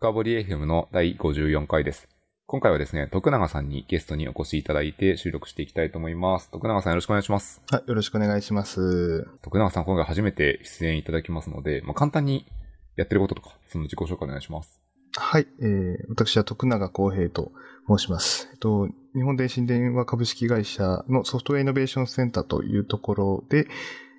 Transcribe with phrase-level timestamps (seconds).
[0.00, 2.06] 深掘り FM の第54回です。
[2.46, 6.52] 今回はですね、徳永さんにゲストにお越しいただいて収録していきたいと思います。
[6.52, 7.60] 徳永さんよろしくお願いします。
[7.68, 9.26] はい、よろしくお願いします。
[9.42, 12.46] 徳永さん今回初めて出演いただきますので、まあ、簡単に
[12.94, 14.80] やってることとか、その自己紹介お願いします。
[15.16, 17.50] はい、えー、私は徳永康平と
[17.88, 18.48] 申します。
[18.52, 18.86] えっと、
[19.16, 23.66] 日本電信電話株式会社のソフトウェアイノベーションセンターというところで、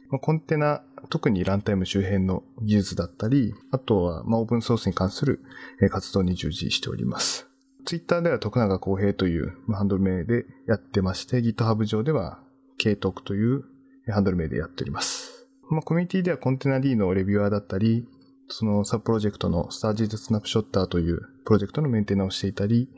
[0.09, 5.41] まあ、コンテナ、特にランタイム周辺の技術だったり、あとは、まあ、オープンソースに関する
[5.89, 7.47] 活動に従事しております。
[7.85, 12.39] ツイッターでは徳永康平というハンドル名でやってまして、GitHub 上では
[12.77, 13.63] K-Talk という
[14.11, 15.47] ハンドル名でやっております。
[15.69, 18.07] まあ、コミュニティではコンテナ D のレビュアーだったり、
[18.47, 22.89] そのサブプロジェクトのスタージーズスナップショッターというプロジェクトのメンテナをしていたり、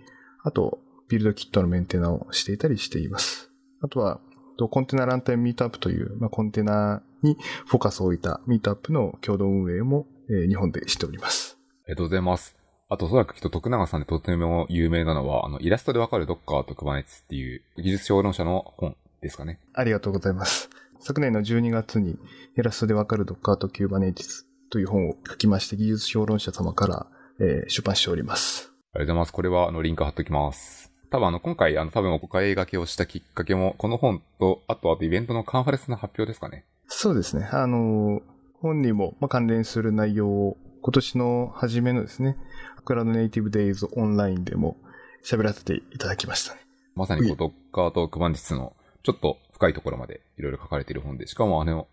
[0.43, 3.51] あと、ビルドキットのメンテナをしていたりしています。
[3.81, 4.21] あとは、
[4.69, 11.57] コンテナランタイムミートアップという、まあ、コンテナにフォーカスを置いたミートアップの共同運営も、えー日本でしております。
[11.85, 12.55] ありがとうございます。
[12.89, 19.59] あと、おそらくきっと徳永さんでとても有名なのは、あの、イラストでわかるドッカーと Kubernetes っていう技術評論者の本ですかね。
[19.73, 20.69] ありがとうございます。
[20.99, 22.17] 昨年の12月に
[22.57, 27.07] イラストでわかる Docker と Kubernetes という本を書きまして、技術評論者様から、
[27.39, 28.71] えー出版しております。
[28.93, 29.33] ありがとうございます。
[29.33, 30.91] これは、あの、リンク貼っときます。
[31.11, 36.65] 多分、あの、今回、あの、多分、お声掛けをしたきっかけも、この本と、あと、あと、イベントのカンファレンスの発表ですかね。
[37.01, 37.49] そうですね。
[37.51, 38.21] あのー、
[38.59, 42.37] 本にもまあ関連する内容を今年の初めのですね、
[42.85, 44.77] クラウドネイティブデイズオンラインでも
[45.25, 46.61] 喋らせていただきましたね。
[46.93, 51.87] まさにこう、うんドッカーと Kubernetes の、ちょっと深いところまで、いろいろ書かれている本で、しかも、あの、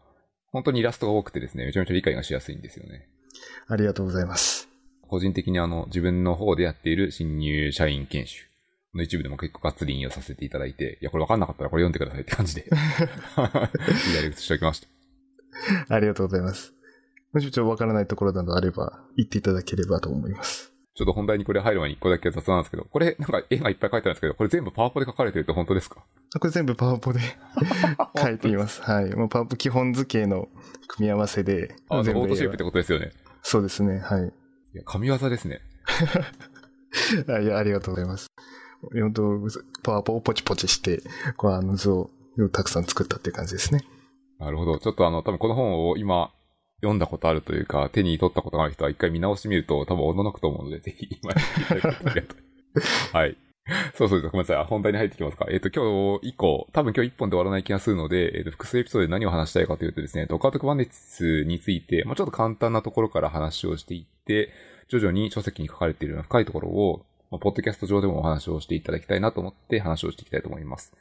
[0.53, 3.09] 本当にイラストが多くてですね、めちゃめちゃ理解がしやすいんですよね。
[3.67, 4.69] ありがとうございます。
[5.09, 8.45] 個人的にあの、自分の方でやっている新入社員研修
[8.95, 12.71] の一部でも結構がっつり引用させていただいて、いや、これ分かんなかったらこれ読んでくださいって感じで、リ
[14.15, 14.98] ダイレクトしておきました。
[15.89, 16.75] ありがとうございます。
[17.33, 20.73] もしちょっとわからないところなどあれば言っていただければと思います。
[20.95, 26.05] ちょっと本題にこれ入る前に一個だけ雑談なんですけど、これなんか絵がいっぱい書いてあるんですけど、これ全部パワポで書かれてるって本当ですか？
[26.35, 27.21] あこれ全部パワポで
[28.19, 28.83] 書いています。
[28.83, 29.15] はい。
[29.15, 30.49] もうパワポ基本図形の
[30.89, 31.77] 組み合わせで。
[31.89, 33.13] あ、全部オートシェイプってことですよね。
[33.43, 33.99] そうですね。
[34.01, 34.25] はい。
[34.25, 34.31] い
[34.77, 35.61] や、神業ですね。
[37.29, 38.27] あいや、ありがとうございます。
[38.93, 39.39] 本当
[39.83, 41.03] パワポをポチポチして、
[41.37, 42.11] こう、あの図を
[42.53, 43.83] たくさん作ったっていう感じですね。
[44.39, 44.79] なるほど。
[44.79, 46.33] ちょっとあの、多分この本を今、
[46.81, 51.35] 読んだことあるというか、手に取ったことがある人は一回見直してみると、多分驚くと思うので、ぜひ今。
[53.13, 53.37] はい。
[53.95, 54.31] そうそうです。
[54.31, 54.57] ごめんなさい。
[54.57, 55.47] あ本題に入ってきますか。
[55.51, 64.51] えっ、と、今日以降、多分今日一本で終わらない気がするので、えっ、と、複数エピソードで何を話したいかというとですね、ドカートクバネツについて、まあちょっと簡単なところから話をしていって、
[64.89, 70.95] 徐々に書籍に書かれているような深いところを、まあポッドキャスト上でもお話をしていただきたいなと思って話をしていきたいと思います。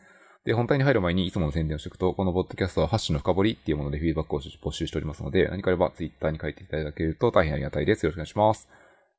[0.48, 8.06] で、本題に入る前にいつもの宣伝をしておくと、このポッドキャストはハッシュの深掘りっていうものでフィードバックを募集しておりますので、何かあればツイッターに書いていただけると大変ありがたいです。
[8.06, 8.70] よろしくお願いします。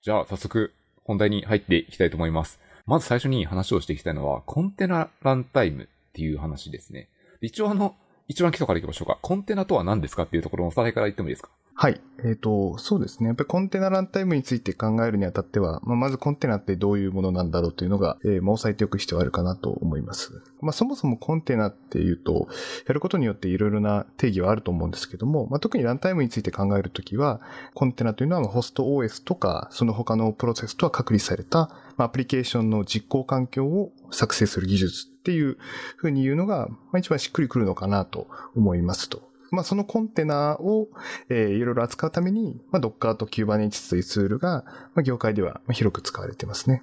[0.00, 0.72] じゃあ、早速、
[1.04, 2.58] 本題に入っていきたいと思います。
[2.86, 7.10] まず最初に話をしていきたいのは、コンテナランタイムっていう話ですね。
[7.42, 7.94] 一応あの、
[8.26, 9.18] 一番基礎からいきましょうか。
[9.20, 11.50] コンテナとは何ですかっていうところのおさらいから言ってもいいですか？
[11.80, 12.00] はい。
[12.24, 13.28] えっ、と、そうですね。
[13.28, 20.42] やっぱりコンテナランタイムについて考えるにあたっては、まあ、まずコンテナってどういうものなんだろうというのが、えーまあ、押さえておく必要あるかなと思います。
[20.60, 22.48] まあ、そもそもコンテナっていうと、
[22.88, 27.40] やることによっていろいろな定義はあると思うんですけども、まあ、特にランタイムについて考えるときは、
[27.74, 35.56] コンテナというのはホスト OS とか、その他のプロセスとは隔離された、まあ、アプリケーションの実行環境を作成する技術っていう
[35.96, 39.27] ふうに言うのが、まあ、一番しっくりくるのかなと思いますと。
[39.50, 40.88] まあ、そのコンテナを、
[41.28, 44.64] えーいろいろ扱うために、まあ、Docker と Kubernetes というツールが、
[44.94, 46.82] まあ、業界ではまあ広く使われていますね。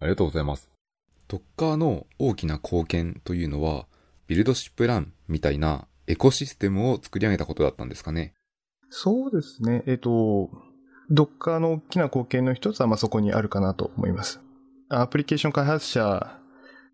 [0.00, 0.70] ありがとうございます。
[1.28, 3.86] Docker の大きな貢献というのは、
[4.26, 8.34] ビルドシップランみたいなエコシステムを作り上げたことだったんですかね。
[8.90, 9.82] そうですね。
[9.86, 10.50] えっ、と、
[11.10, 14.40] Docker の大きな貢献の一つは、まあ、そこにあるかなと思います。
[14.88, 16.38] アプリケーション開発者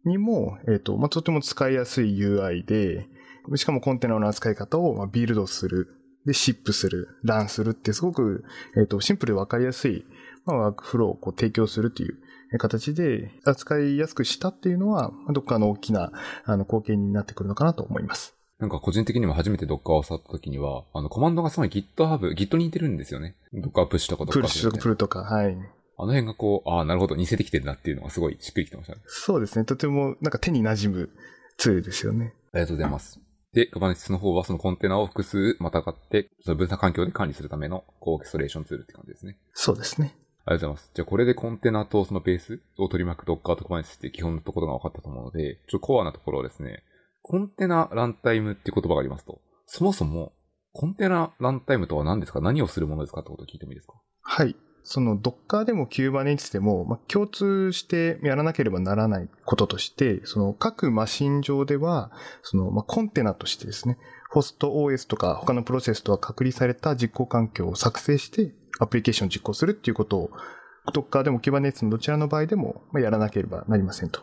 [0.05, 3.09] にも、えっ、と、まあ、とても使いやすい UI で、
[3.57, 8.45] しかもコンテナの扱い方をまあビルドする、で、シップする、ランするってすごく、
[8.77, 10.07] えっ、と、シンプルでわかりやすい、
[10.47, 12.19] まあ、ワークフローをこう提供するという
[12.59, 16.13] 形で扱いやすくしたっていうのは、まあ Docker の大きな
[16.45, 18.35] あの貢献になってくるのかなと思います。
[18.59, 23.37] なんか個人的にも初めて Docker を触った時には、あの、コマンドがすごい GitHub、Git に似てるんですよね。
[23.53, 25.57] Docker プッシュとか Docker プルシュとかプルとか、はい。
[25.97, 29.03] あの辺がこう、ああ、なるほど、似せてきてるなっていうのがすごいしっくりきてましたね。
[29.07, 29.65] そうですね。
[29.65, 31.11] とてもなんか手に馴染む
[31.57, 32.35] ツールですよね。
[32.53, 33.24] ありがとうございます。
[33.55, 39.39] で、Kubernetes の方はそのコンテナを複数またがって、その分散環境で管理するためのコーケストレーションツールって感じですね。
[39.53, 40.17] そうですね。
[40.45, 40.91] ありがとうございます。
[40.93, 46.83] じゃあこれでコンテナとそのベースを取り巻く Docker と Kubernetes っていう基本のところが分かったと思うので、ちょっとコアなところをですね、
[47.23, 50.33] コンテナランタイムっていう言葉がありますと、そもそも
[50.73, 52.41] コンテナランタイムとは何ですか？
[52.41, 53.21] 何をするものですか？
[53.21, 53.95] ってことを聞いてもいいですか？
[54.21, 54.57] はい。
[54.85, 63.99] その Docker でも Kubernetes でも、まあ、共通してやらなければならないこととして、その各マシン上では、そのまあコンテナとしてですね、
[64.31, 70.31] ホスト OS とか他のプロセスとは隔離された実行環境を作成してアプリケーションを実行するっていうことを
[70.93, 74.21] Docker でも Kubernetes のどちらの場合でもやらなければなりませんと。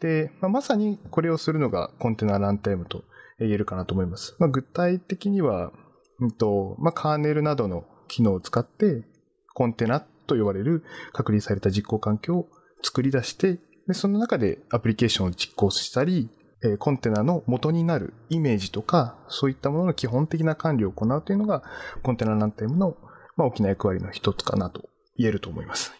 [0.00, 3.04] で、まあ、まさにこれをするのがコンテナランタイムと
[3.38, 4.34] 言えるかなと思います。
[4.38, 5.72] まあ、具体的には、
[6.18, 9.04] うんとまあ、カーネルなどの機能を使って
[9.54, 12.48] コンテナと呼ばれる隔離された実行環境を
[12.82, 16.30] 作り出して、でその中でアプリケーションを実行したり、
[16.64, 21.64] えコンテナの元になるイメージとか、そういったものの基本的な管理を行うというのが、
[22.04, 22.96] コンテナランタイムの、
[23.36, 25.92] まあ、大きな役割の一つかなと言えると思います。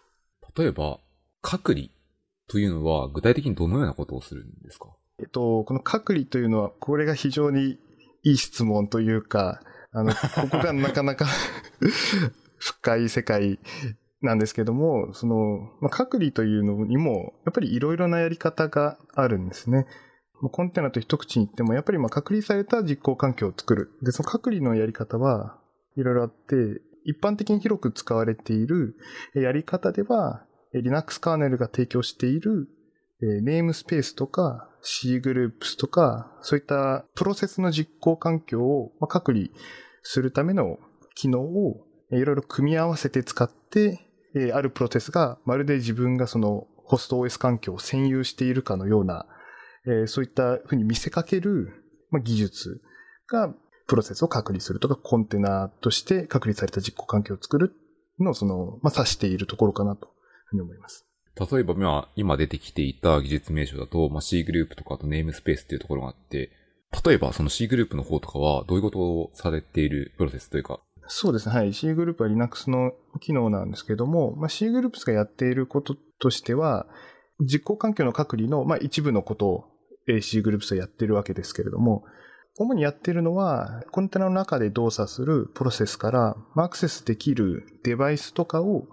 [0.56, 1.00] 例えば、
[1.40, 1.87] 隔離
[2.46, 4.87] というのは具体的にどのようなことをするんですか？
[5.19, 7.78] えっと、この隔離というのは、これが非常に
[8.22, 9.60] いい質問というか、
[9.90, 11.26] あの、ここがなかなか
[12.62, 13.59] 深い世界
[14.20, 19.87] なんですけども、その、まあ、隔離というのにも、やっぱりいろいろなやり方があるんですね。
[20.53, 23.91] コンテナと一口に言っても、やっぱりまあ隔離された実行環境を作る。
[24.03, 25.59] で、その隔離のやり方は
[25.97, 28.97] いろいろあって、一般的に広く使われている
[29.35, 32.69] やり方では、Linux カーネルが提供している
[33.20, 39.47] ネームスペースとか C グループスとか、そういったプロセスの実行環境を隔離
[40.03, 40.79] するための
[41.15, 44.00] 機能をいろいろ組み合わせて使って、
[44.35, 49.26] えあるプロセスがまるで自分がそのホスト OS 環境を占有しているかのような
[49.87, 51.73] えー、そういったふうに見せかける、
[52.11, 52.81] まあ、技術
[53.29, 53.53] が
[53.87, 57.75] プロセスを隔離するとか、コンテナとして隔離された実行環境を作る
[58.19, 60.11] のをその、まあ、指しているところかなという
[60.47, 61.06] ふうに思います。
[61.38, 66.53] 例えば、今、今出てきていた技術名称だと、まあ、C グループとかあとネームスペースっていうところがあって、
[67.05, 70.81] 例えばその C グループの方とかはどういうことをされているプロセスというか
[71.14, 71.55] そうですね。
[71.55, 71.75] はい。
[71.75, 76.87] C グループは Linux の機能なんですけども、まあ、C グループがやっていることとしては、
[77.38, 79.64] 実行環境の隔離の、まあ、一部のことを
[80.23, 82.05] C グループスはやってるわけですけれども、
[82.59, 88.87] 主にやってるのは、コンテナの中で動作するプロセスからアクセスできるデバイスとかを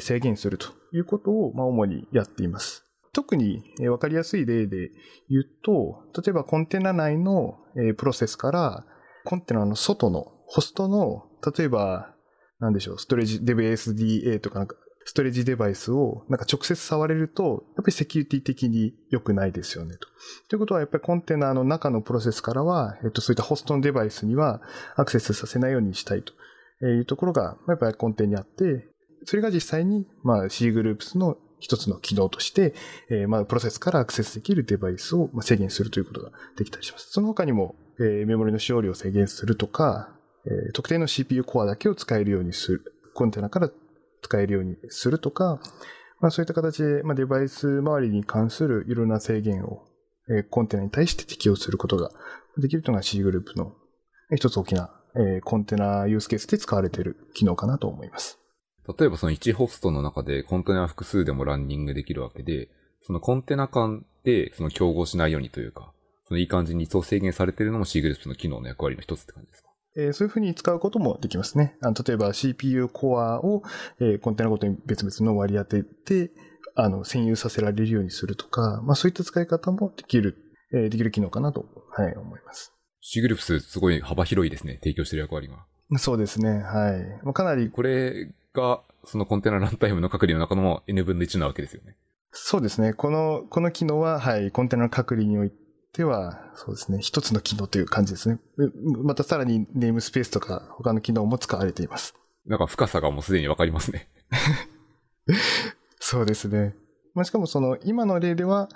[0.00, 2.84] 制限するということを、まあ、主にやっています。
[3.14, 4.90] 特に分かりやすい例で
[5.30, 7.56] 言うと、例えばコンテナ内の
[7.96, 8.84] プロセスから
[9.24, 11.26] コンテナの外のホストの、
[11.56, 12.14] 例えば、
[12.60, 14.66] なんでしょう、ストレージ DevSDA とか
[15.04, 20.08] ストレージデバイスをなんか直接触れると、やっぱりセキュリティ的に良くないですよねと。
[20.48, 24.62] ということは、やっぱりコンテナの中のプロセスからは、えっと、そういったホストのデバイスには
[24.96, 28.88] アクセスさせないようにしたいというところが、やっぱり根底にあって、
[29.24, 32.74] それが実際に、まあ、C グループスの一つの機能として、
[33.10, 37.10] えー、まあ、プロセスからアクセスできるデバイスを制限するということができたりします。
[37.10, 40.14] その他にも、えー、メモリの使用量を制限するとか、
[40.46, 42.92] えー、特定の CPU コアだけを使えるようにする。
[43.14, 43.70] コンテナから
[44.22, 45.60] 使えるようにするとか、
[46.20, 49.84] まあ、そういった形で、まあ、デバイス周りに関するいろんな制限を、
[50.28, 52.10] えー、コンテナに対して適用することが
[52.56, 53.74] できるというのが C グループの
[54.34, 58.38] 一つ大きな、えー、コンテナユースケースで使われている機能かなと思います。
[58.98, 62.68] 例えばその1ホストの中でコンテナ複数でもランニングできるわけで、
[63.02, 65.92] そのコンテナ間でその競合しないようにというか、
[66.26, 69.68] そのいい感じにそう制限されているのも C グループの機能の役割の一つって感じですか？
[69.96, 71.76] えー、そういうふうに使うこともできますね。
[71.80, 73.62] あの例えば CPU コアを、
[74.00, 76.32] えー、コンテナごとに別々の割り当てて、
[76.76, 80.36] あの、占有させられるようにするとか、まあそういった使い方もできる、
[80.72, 82.72] えー、できる機能かなと、はい、思います。
[83.00, 84.78] C グループスすごい幅広いですね。
[84.82, 85.66] 提供している役割が。
[85.98, 86.62] そうですね。
[86.62, 87.20] はい。
[87.22, 87.70] まあ、かなり。
[87.70, 91.96] これが、そのコンテナランタイムの隔離の中の N 分の1なわけですよね。
[92.32, 92.94] そうですね。
[92.94, 95.63] この、この機能は、はい、コンテナの隔離において、
[95.94, 98.38] ては、そうですね、一つの機能という感じですね。
[99.02, 102.14] またさらにネームスペースとか他の機能も使われています。
[102.46, 104.08] なんか深さがもうすでにわかりますね。
[106.00, 106.74] そうですね。
[107.14, 108.68] まあ、しかもその今の例では、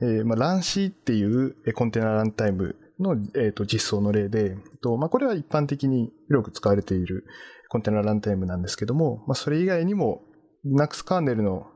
[0.00, 7.24] えー、まあ、ランシーっていうコンテナランタイムの、えー、と実装の例で、とまあ、これは一般的に広く使われている
[7.68, 10.22] コンテナランタイムなんですけども、まあ、それ以外にも
[10.64, 11.68] Linux カーネルの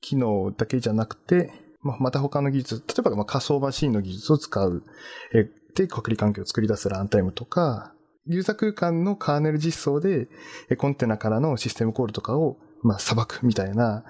[0.00, 4.82] 機能だけじゃなくて、まあ、また他の技術、例えばまあ仮想マシンの技術を使う、
[5.34, 7.94] えで、隔離環境を作り出すランタイムとか、
[8.26, 10.28] ユーザー空間のカーネル実装で、
[10.78, 14.04] コンテナからのシステムコールとかを、まあ、裁くみたいな、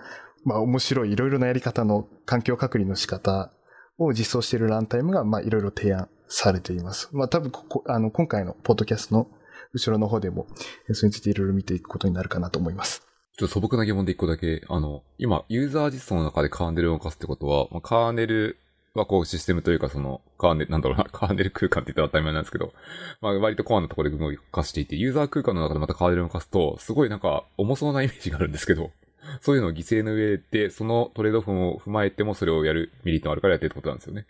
[0.45, 3.53] まあ、面白いいろいろなやり方の環境隔離の仕方
[3.99, 7.09] を実装しているランタイムが、まあ、いろいろ提案されています。
[7.13, 9.29] まあ、多分ここ、あの、今回のポッドキャストの
[9.73, 10.47] 後ろの方でも、
[10.93, 13.07] それについていろいろ見ていくことになるかなと思います。
[13.41, 18.59] ちょっと素朴な疑問で一個だけ、あの、今、ユーザー実装の中でカーネルを動かすってことは、まあ、カーネル
[18.93, 22.75] はこうシステムというかそのカーネル、なんだろうな、 カーネル空間って言ったら当たり前なんですけど、
[23.23, 28.91] まあ割とコアなところで動かしていて、ユーザー空間の中でまたカーネルを動かすと、すごいなんか重そうなイメージがあるんですけど、
[29.41, 34.27] そういうのを犠牲の上で、そのトレードオフを踏まえてもそれをやるメリットがあるからやってるってことなんですよね。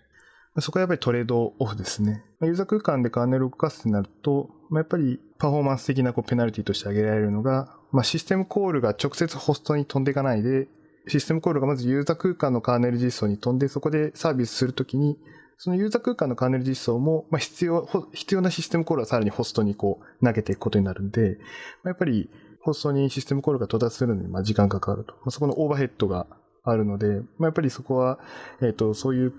[0.61, 2.23] そこはやっぱりトレードオフですね。
[2.43, 10.69] ユーザー空間でカーネルを動かすとなると、まあ、やっぱりパフォーマンス的なこうペナルティとして挙げられるのが、まあ、システムコールが直接ホストに飛んでいかないで、
[11.09, 15.19] システムコールがまずユーザー空間のカーネル実装に飛んで、そこでサービスするときに、
[15.57, 21.39] そのユーザー空間のカーネル実装も、まあ、必要、必要なシステムコールはさらにホストにこう投げていくことになるんで、
[21.83, 22.31] まあ、やっぱり
[22.63, 25.15] ホストにシステムコールが到達するのにまあ時間がかかると。
[25.15, 26.27] まあ、そこのオーバーヘッドが
[26.65, 28.19] あるので、まあ、やっぱりそこは、
[28.61, 29.33] えっ、ー、と、そういう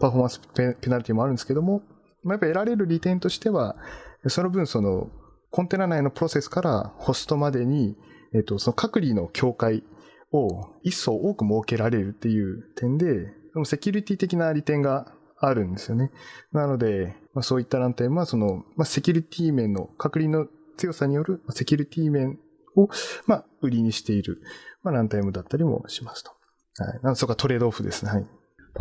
[0.00, 1.82] パフォーマンスペナルティもあるんですけども、
[2.22, 3.76] まあ、やっぱり得られる利点としては、
[4.28, 5.10] その分その
[5.56, 7.96] コンテナ内のプロセスからホストまでに、
[8.34, 9.84] えっ、と、その隔離の境界
[10.30, 16.10] を一層多く設けられるっていう点で、そのセキュリティ的な利点があるんですよね。
[16.52, 20.46] なので、まあ、そういったランタイムは、その、まあ、セキュリティ面の隔離の
[20.76, 22.38] 強さによるセキュリティ面
[22.76, 22.90] を、
[23.26, 24.42] まあ、売りにしている、
[24.82, 26.32] まあ、ランタイムだったりもしますと。
[26.84, 27.00] はい。
[27.02, 28.10] なんそこはトレードオフですね。
[28.10, 28.26] はい。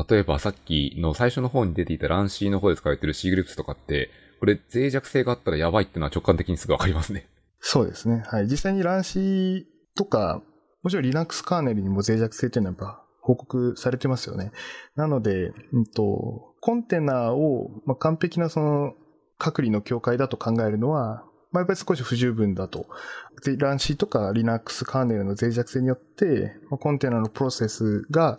[0.09, 7.27] 例えばさっきの最初の方に出ていたランシーの方で使われている C グループスとかって、これ脆弱性があったらやばいっていうのは直感的にすぐわかりますね。
[7.59, 8.23] そうですね。
[8.27, 8.47] はい。
[8.47, 9.63] 実際にランシー
[9.95, 10.41] とか、
[10.83, 14.51] もちろん Linux カーネルにも脆弱性っていうのはやっぱ報告されてますよね。
[14.95, 18.93] なので、うんと、コンテナを、まあ、完璧なその
[19.37, 22.85] 隔離の境界だと考えるのは、まあ、やっぱり少し不十分だと。
[23.57, 28.37] ランシーとか Linux カーネルの脆弱性によって、まあ、コンテナのプロセスが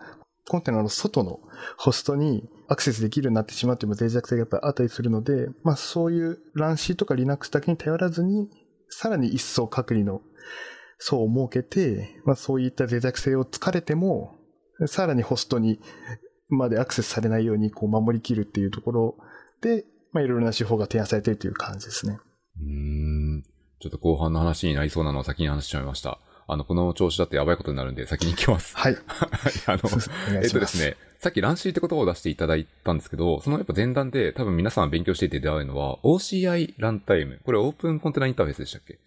[0.48, 1.40] コンテナの外の
[1.76, 8.48] ホストにアクセスできるようになってしまうという脆弱性がやっぱりあったりするので、まあそういうランシーとか Linux だけに頼らずに、
[8.88, 10.22] さらに一層隔離の
[10.98, 14.34] 層を設けて、まあ、そういった脆弱性を突かれても、
[14.86, 15.80] さらにホストに
[16.48, 19.16] までアクセスされないようにこう守りきるっていうところ
[19.60, 22.18] で、まあ、いろいろな手法が提案されているという感じですね。
[22.60, 23.44] うん。
[23.80, 26.18] ちょっと後半の話になりそうなのを先に話しちゃいました。
[26.48, 28.76] あの、この調子だってやばいことになるんで先に行きます。
[28.76, 28.96] はい。
[29.66, 29.80] あの、
[30.42, 37.40] えっとですね、さっき乱視って言葉を出していただいたんですけど、そのやっぱ前段で多分皆さん勉強していて出会うのは OCI ランタイム。
[37.44, 38.98] これオープンコンテナインターフェースでしたっけ？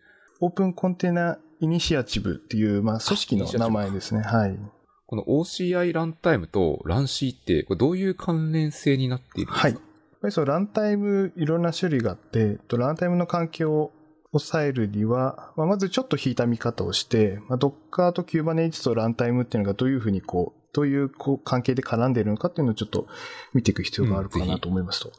[0.41, 4.21] オープンコンテナイニシアチブっていう、まあ、組織の名前ですね。
[4.21, 4.57] はい。
[5.05, 9.67] この OCI ランタイムとランシーって、これどういう関連性になっているんですか？
[9.67, 9.71] はい。
[9.73, 9.81] やっ
[10.21, 13.91] ぱりそう、ランタイム、いろんな種類があって、ランタイムの環境を
[14.31, 23.07] 抑えるには、まあ、まずちょっと引いた見方をして、まあ、Docker と Kubernetes とランタイムっていうのがどういうふうにこう、どういうこう関係で絡んでいるのかっていうのをちょっと
[23.53, 25.09] 見ていく必要があるかなと思いますと。
[25.09, 25.13] うん、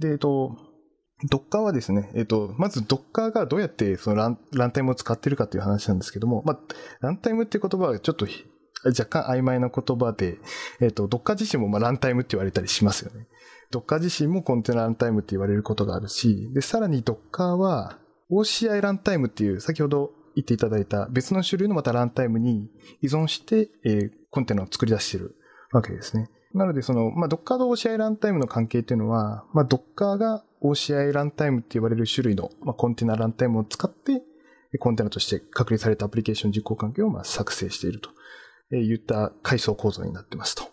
[0.00, 0.56] で、えっと、
[1.30, 6.58] ドッカーはですね、えっと、まずドッカーがどうやってそのランランタイムを使ってるかという話なんですけども、まあ、
[7.00, 8.26] ランタイムっていう言葉はちょっと
[8.84, 10.38] 若干曖昧な言葉で、
[10.80, 13.26] えっと、ドッカー自身もまあランタイムって言われたりしますよね。
[13.70, 17.98] ドッカー自身もコンテナランタイムって言われることがあるし、で、さらにドッカーは
[18.30, 22.68] OCI ランタイムっていう先ほど言っていただいた別の種類のまたランタイムに
[23.00, 25.36] 依存して、えー、コンテナを作り出している
[25.72, 26.28] わけですね。
[26.54, 34.22] なので、その、まあ、Docker と OCI ランタイムの関係っていうのは、まあ、Docker が OCI ランタイムって言われる種類の、まあ、コンテナランタイムを使って、
[34.78, 38.10] コンテナとして隔離されたアプリケーション実行環境をまあ作成していると
[38.74, 40.64] いった階層構造になってますと。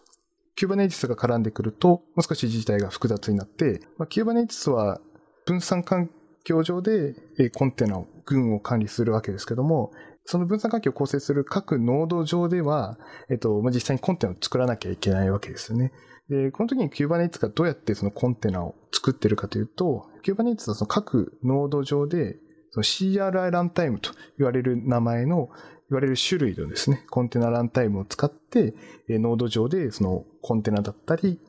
[0.60, 5.00] Kubernetes が絡んでくると、もう少し自体が複雑になって、まあ、Kubernetes は
[5.46, 6.10] 分散環
[6.44, 7.16] 境上で
[7.54, 9.92] コンテナを、群を管理するわけですけども、
[10.26, 12.98] その分散環境を構成する各ノード上では、
[13.30, 15.92] えっと、実際にコンテナを作らなきゃいけないわけですよね。
[16.30, 22.38] で、この時に Kubernetes がどうやってそのコンテナを作ってるかというと、Kubernetes はその各ノード上で、
[22.76, 25.50] CRI ランタイムと言われる名前の、
[25.90, 28.74] 言われる種類のですね、コンテナランタイムを使って、
[29.10, 31.40] ノード上でそのコンテナだったり、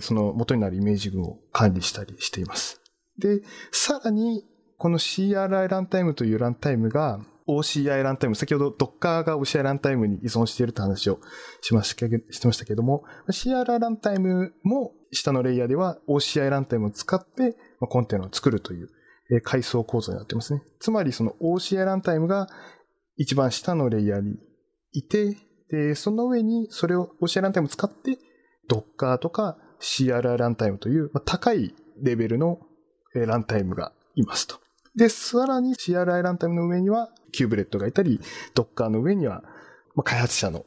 [0.00, 2.83] その元になるイメージ群を管理したりしています。
[3.18, 4.44] で、さらに、
[4.76, 11.20] この CRI ランタイムというランタイムが、OCI ランタイム、先ほど Docker が OCI ランタイムに依存しているという話を
[11.60, 18.88] しましたしてましたけども、CRI ランタイムも下のレイヤーでは OCI ランタイムを使ってコンテナを作るという
[19.42, 20.62] 階層構造になってますね。
[20.80, 22.48] つまりその OCI ランタイムが
[23.16, 24.38] 一番下のレイヤーに
[24.92, 25.36] いて、
[25.70, 28.18] で、その上にそれを OCI ランタイムを使って
[28.70, 32.58] Docker とか CRI ランタイムという高いレベルの
[33.20, 34.56] ランタイムがいますと。
[34.96, 38.20] で、さらに CRI ランタイムの上には kubelet がいたり、
[38.54, 39.42] Docker の上には
[40.04, 40.64] 開発者の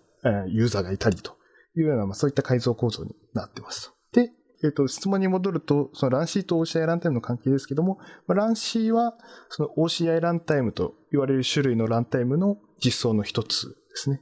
[0.47, 1.37] ユーザーがいたりと
[1.75, 3.93] いうような、まあ、そういった階層構造になってます。
[4.11, 4.31] で、
[4.63, 9.15] えっ、ー、と、質問に戻ると、そのランシーと OCI ランタイムの関係ですけども、ランシーは
[9.49, 14.21] その OCI ランタイムと言われる種類のランタイムの実装の一つですね。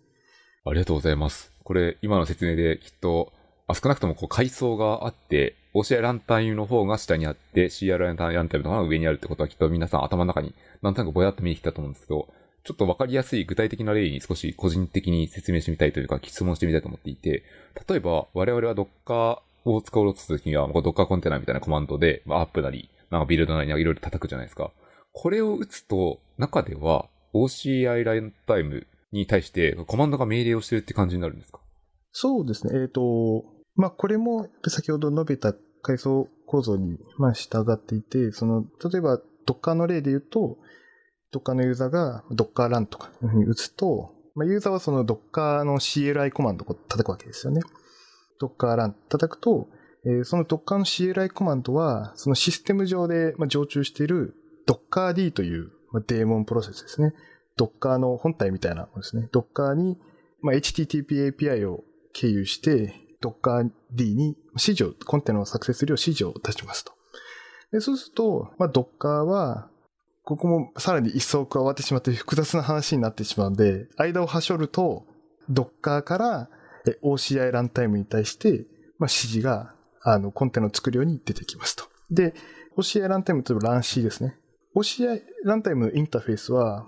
[0.65, 1.51] ありがとうございます。
[1.63, 3.31] これ、今の説明できっと、
[3.67, 12.29] あ、少なくともこう階層があって、OCI ランタイムの方が下にあって、CR ランタイムの方が上にあるってことはきっと皆さん頭の中になんとなくぼやっと見えてきたと思うんですけど、
[12.63, 17.43] ちょっとわかりやすい具体的な例に少し個人的に説明してみたいというか質問してみたいと思っていて、
[17.89, 24.71] 例えば我々は Docker を使おうとするときには、Docker コンテナみたいなコマンドで、まあ、アップなり、なんかビルドなり、いろいろ叩くじゃないですか。
[25.11, 31.59] これを打つと、中では OCI ランタイムに対してコマンドが命令をしてるって感じになるんですか？
[32.11, 32.79] そうですね。
[32.81, 33.43] えっ、と、
[33.75, 40.57] まあ、これも先ほど述べた階層構造に、まあ、従っていて、その、例えば Docker の例で言うと、
[41.33, 47.61] Docker のユーザーが Docker ランとかいうふうに打つと、まあ、ユーザーはその Docker の CLI コマンドを叩くわけですよね。
[48.41, 49.67] Docker ラン叩くと、
[50.05, 54.35] えーその Docker の CLI コマンドは、そのシステム上でまあ常駐している
[54.67, 57.13] Docker-D というまあデーモンプロセスですね。
[57.57, 59.29] Docker の本体みたいなものですね。
[59.31, 59.97] Docker に
[60.41, 66.93] まあ HTTP API を経由して、Docker-D に指示を、コンテナを作成するよう指示を出しますと。
[67.71, 69.69] でそうすると、まあ、Docker は、
[70.23, 75.05] ここもさらに一層加わってしまって複雑な話になってしまうんで、間をはしょると、
[75.51, 76.49] Docker から
[77.03, 78.65] OCI ランタイムに対して、
[78.97, 81.85] まあ、指示が、あの、コンテナを作るように出てきますと。
[82.09, 82.33] で、
[82.77, 84.37] OCI ランタイムというのは LANC ですね。
[84.75, 86.85] OCI ランタイムのインターフェースは、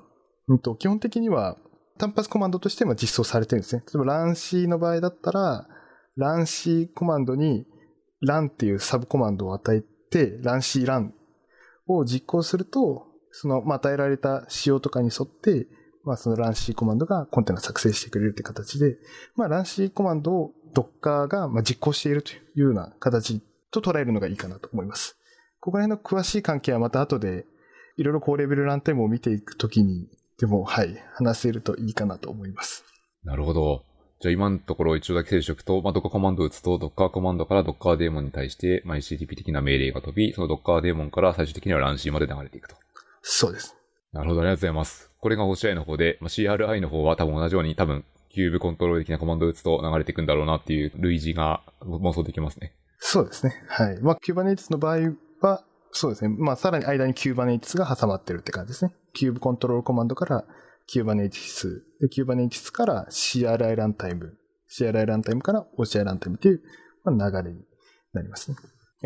[0.47, 1.57] うんと、基本的には
[1.97, 3.83] 単発コマンドとしても実装されてるんですね。
[3.85, 5.67] 例えば LANC の場合だったら、
[6.17, 7.65] LANC コマンドに
[8.21, 11.13] LAN っていうサブコマンドを与えて、LANC LAN
[11.87, 15.67] を実行すると、その、まあ、与えられた仕様とかに沿って、
[16.03, 18.97] まあ、その LANC コマンドがコンテナ作成してくれるって形で、
[19.35, 25.17] まあ、LANC コマンドを Docker が実行しているというような形と捉えるのがいいかなと思います。
[25.59, 27.45] ここら辺の詳しい関係はまた後で、
[27.97, 30.07] いろいろ高レベルランタイムを見ていくときに、
[30.39, 32.85] でも、はい、話せるといいかなと思います。
[33.23, 33.86] なるほど。
[34.19, 42.75] じゃあ今のところ一応だけ整理しておくと、まあ、Docker コマンドを打つと、Docker コマンドから Docker デーモンに対して、まあ、HTTP 的な命令が飛び、その Docker デーモンから最終的には LANC まで流れていくと。
[43.21, 43.75] そうです。
[44.13, 45.11] なるほど、ありがとうございます。
[45.19, 52.73] これが OCI の方で、まあ、CRI の方は多分同じように多分、 kubectl 的なコマンドを打つと流れていくんだろうなっていう類似が妄想できますね。
[52.99, 53.53] そうですね。
[53.67, 53.99] はい。
[54.01, 56.35] まあ、Kubernetes の場合は、そうですね。
[56.37, 58.93] まあ、さらに間に Kubernetes が挟まってるって感じですね。
[59.13, 60.45] kubectl コマンドから
[60.93, 64.37] Kubernetes、で、Kubernetes から CRI ランタイム、
[64.69, 66.61] CRI ランタイムから OCI ランタイムっていう、
[67.03, 67.61] まあ、流れに
[68.13, 68.57] なりますね。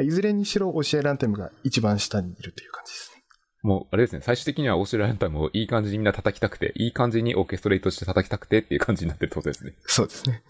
[0.03, 3.23] いずれにしろ OCI ランタイムが一番下にいるという感じですね。
[3.63, 9.73] もう、あれですね、最終的には OCI ランタイムをいい感じにみんな叩きたくて、いい感じにオーケストレートして叩きたくてっていう感じになってるってことですね。
[9.85, 10.43] そうですね。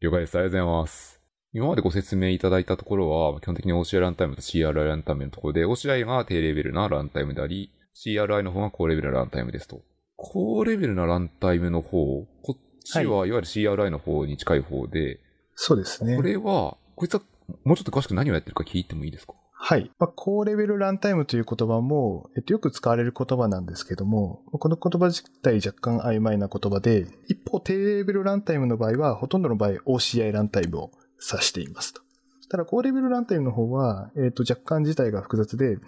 [0.00, 0.36] 了解です。
[0.36, 1.20] ありがとうございます。
[1.52, 9.82] 今までご説明いただいたところは、基本的に OCI ランタイムと CRI ランタイムのところで、OCI が低レベルなランタイムであり、CRI の方が高レベルなランタイムですと。
[10.26, 15.20] 高レベルなランタイムの方、こっちはいわゆる CRI の方に近い方で、
[15.54, 16.22] そうですねこ。
[16.22, 17.22] れは、こいつは
[17.64, 19.34] もうちょっと詳しく何をやってるか聞いてもいいですか？
[19.52, 19.90] はい。
[19.98, 30.90] まあ、高レベルランタイムという言葉も、えっと、よく使われる言葉なんですけども、この言葉自体若干曖昧な言葉で、一方、低レベルランタイムの場合は、ほとんどの場合 OCI ランタイムを
[31.32, 32.02] 指していますと。
[32.50, 35.78] ただ、高レベルランタイムの方は、えっと、若干自体が複雑で、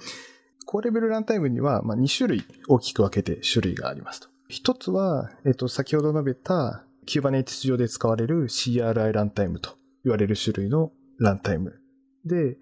[0.67, 4.29] 高レベルランタイムには、まあ、2種類大きく分けて種類がありますと。
[4.49, 11.81] 一つは、えっと、先ほど述べた Kubernetes 上で使われる CRI ランタイムと言われる種類のランタイム。
[12.25, 12.57] で、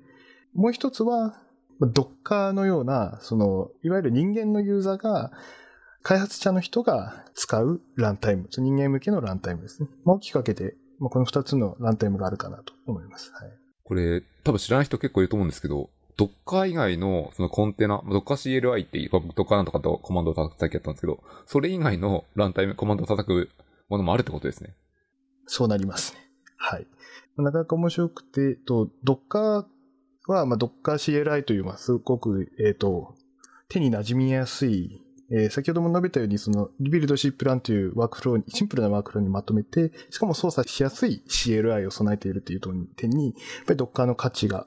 [0.55, 1.41] もう一つは、
[1.81, 5.33] Docker のような、その、いわゆる人間のユーザーが、
[6.03, 9.89] 開発者の人が使うランタイム、人間向けのランタイムですね。
[10.05, 13.33] まあ、大きく分けて、まあ、この二つのランタイムがあるかなと思います。
[13.33, 13.53] はい。
[13.83, 23.51] これ、多分知らない人結構いると思うんですけど、Docker 以外のそのコンテナ、Docker CLI っていう、Docker なんとかとコマンドを叩くさっきやったんですけど、それ以外のランタイム、コマンドを叩く
[23.89, 24.75] ものもあるってことですね。
[25.47, 26.21] そうなりますね。
[26.57, 26.87] はい。
[27.37, 29.65] なかなか面白くて、えっと、Docker
[30.27, 30.71] は、まあ、Docker
[31.25, 33.15] CLI という、まあ、すごく、えっと、
[33.69, 35.01] 手に馴染みやすい、
[35.31, 42.61] えー先ほども述べたように、その、リビルドシップランというワークフローに、シンプルなワークフローにまとめて、しかも操作しやすい CLI を備えているという
[42.97, 43.35] 点に、やっ
[43.67, 44.67] ぱり Docker の価値が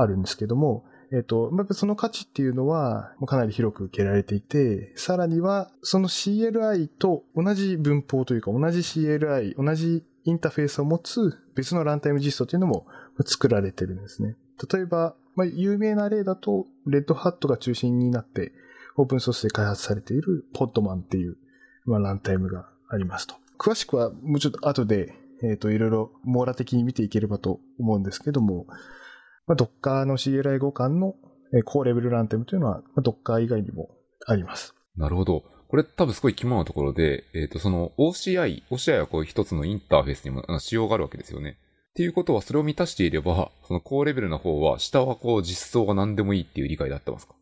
[0.00, 12.86] あるんですけども、えっ、と、やっぱりその価値っていうのは、かなり広く受けられていて、さらには、その CLI と同じ文法というか、同じ CLI、同じインターフェースを持つ別のランタイム実装というのも
[13.24, 14.36] 作られてるんですね。
[14.70, 18.52] 例えば、まあ、有名な例だと、レッドハットが中心になって、
[18.96, 21.38] オープンソースで開発されているポッドマンっていう、
[21.86, 23.36] まあ、ランタイムがありますと。
[23.58, 28.66] 詳しくはもうちょっと後で、えっ、と、いろいろ網羅的に見ていければと思うんですけども、
[29.48, 31.14] まあ、Docker の CLI 互換の
[31.54, 33.88] えー高レベルランタイムというのは、まあ Docker 以外にも
[34.26, 34.74] あります。
[34.96, 35.44] なるほど。
[35.68, 41.58] これ多分すごい肝なところで、えっ、と、その OCI、OCI はこう一つのインターフェースにも仕様があるわけですよね。
[41.90, 47.34] っていうことは、それを満たしていれば、その高レベルの方は、下はこう実装が何でもいいっていう理解で合ってますか？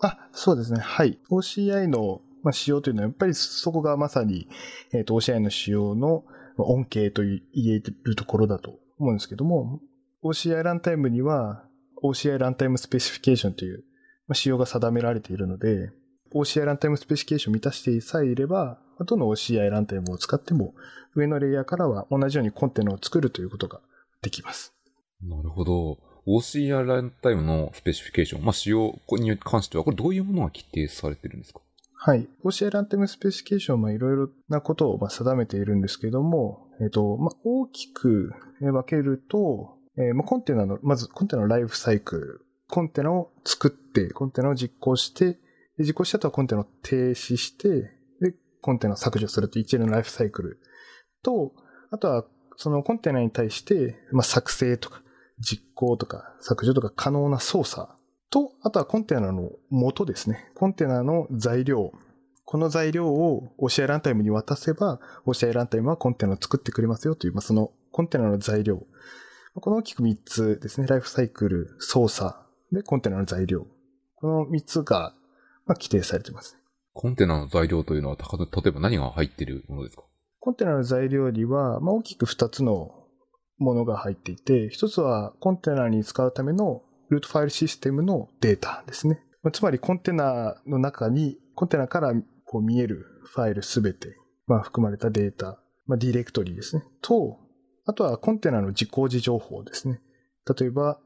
[0.00, 0.80] あ、そうですね。
[0.80, 1.18] はい。
[1.30, 4.48] OCI の、まあ、仕様というのは、やっぱりそこがまさに、
[4.92, 6.24] えっ、と、OCI の仕様の
[6.58, 9.80] 恩恵と言えるところだと思うんですけども、
[10.24, 11.64] OCI ランタイムには、
[12.02, 13.84] OCI ランタイムスペシフィケーションという、
[14.26, 15.90] まあ、仕様が定められているので、
[16.34, 20.74] OCI ランタイムスペシフィケーションを満たしてさえいれば、どの OCI ランタイムを使っても、
[21.14, 23.80] 上のレイヤーからは同じようにコンテナを作るということが
[24.22, 24.72] できます。
[25.22, 25.98] なるほど。
[26.26, 31.60] OCR ランタイムのスペシフィケーション、まあ、仕様に関しては、これどういうものが規定されてるんですか？
[31.96, 32.26] はい。
[32.42, 42.40] OCI ランタイムスペシフィケーションは、いろいろなことをまあ定めているんですけども、えっ、と、まあ、大きく分けると、えーまあ、コンテナの、まずコンテナのライフサイクル。
[42.68, 45.38] コンテナを作って、コンテナを実行して、
[45.78, 50.58] で実行した後はコンテナを停止して、で、コンテナを削除するという一連のライフサイクル
[51.22, 51.52] と、
[51.90, 52.24] あとは、
[52.56, 55.02] そのコンテナに対して、まあ、作成とか、
[55.38, 57.88] 実行とか、削除とか可能な操作
[58.30, 60.50] と、あとはコンテナの元ですね。
[60.54, 61.92] コンテナの材料。
[62.44, 68.84] この材料を OCI ランタイムに渡せば、OCI ランタイムはコンテナを作ってくれますよという、まあ、そのコンテナの材料。
[69.56, 70.86] この大きく3つですね。
[70.86, 72.34] ライフサイクル、操作、
[72.72, 73.66] で、コンテナの材料。
[74.16, 75.14] この3つが、
[75.66, 76.58] まあ、規定されています。
[76.92, 80.02] コンテナの材料というのは、例えば何が入っているものですか？
[80.40, 83.06] コンテナの材料には、まあ、大きく2つの
[83.58, 89.22] ものが入っていて、1つはコンテナに使うためのルートファイルシステムのデータですね。
[89.42, 92.12] まあつまりコンテナの中に、コンテナから
[92.44, 96.84] こう見えるファイルすべて、まあ、含まれたデータ、まあ、ディレクトリですね。
[97.00, 97.38] と、
[97.86, 100.00] あとはコンテナの実行時情報ですね。
[100.58, 100.98] 例えば、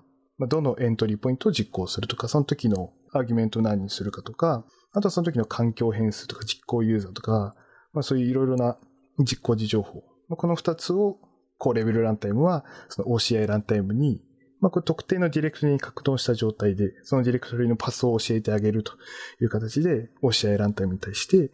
[0.48, 7.54] どのエントリーポイントを実行するとか、その時のアーギュメントを何にするかとか、あとはその時の環境変数とか実行ユーザーとか、
[7.92, 8.78] まあ、そういういろいろな
[9.18, 10.04] 実行時情報。
[10.28, 11.18] まあこの二つを、
[11.60, 14.22] 高レベルランタイムは、その OCI ランタイムに、
[14.60, 18.92] まあ、これ特定のディレクトリに格納した状態で、そのディレクトリのパスを教えてあげると
[19.40, 21.50] いう形で、OCI ランタイムに対して、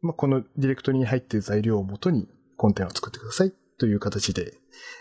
[0.00, 4.54] まあ、このディレクトリに入っている材料をもとにコンテナを作ってくださいという形で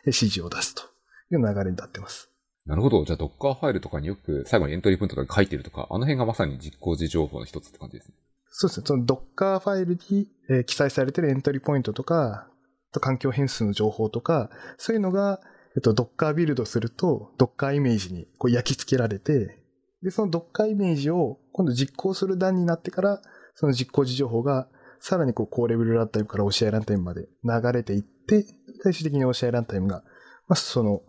[0.05, 0.83] 指示を出すと
[1.31, 2.29] いう流れになっています。
[2.65, 3.03] なるほど。
[3.05, 8.15] じゃあ、Docker ファイルとかによく最後にエントリーポイントとか書いてるとか、あの辺がまさに実行時情報の一つって感じですね。
[8.49, 8.85] そうですね。
[8.85, 12.47] その Docker ファイルに、えー記載されているエントリーポイントとか、
[12.91, 15.39] あと環境変数の情報とか、そういうのが、
[15.75, 19.57] えっと、Docker ビルドすると、Docker イメージにこう焼き付けられて、
[20.03, 23.21] で、その Docker イメージを今度実行する段になってから、
[23.55, 24.67] その実行時情報が、
[24.99, 28.45] さらにこう、高レベルランタイムから OCI ランタイムまで流れていって、
[28.81, 30.03] 最終的に OCI ランタイムが、
[30.47, 31.01] まあ、その、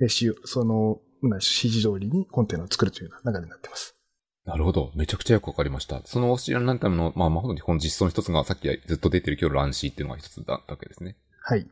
[0.00, 3.96] えーその、まあ指示通りにコンテナを作るというような流れになっています。
[4.44, 4.90] なるほど。
[4.96, 6.02] めちゃくちゃよくわかりました。
[6.04, 11.16] その OCR ランタイムの、まあ、まあ、本当にこの実装の一つが、さっきずっと出てる今日ランシーっていうのが一つだったわけですね。
[11.44, 11.60] はい。
[11.60, 11.70] って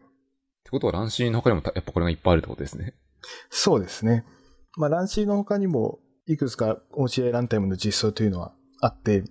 [0.70, 2.94] ことは、ランシーの他にもたやっぱこれがいっぱいあるってことですね。
[3.50, 4.24] そうですね。
[4.76, 9.24] まあ、ランシーの他にも、いくつか OCI ランタイムの実装というのはあって、